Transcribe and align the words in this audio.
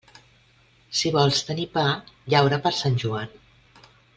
Si 0.99 1.11
vols 1.17 1.43
tenir 1.51 1.67
pa, 1.77 1.83
llaura 2.35 2.61
per 2.67 2.73
Sant 2.81 2.99
Joan. 3.05 3.41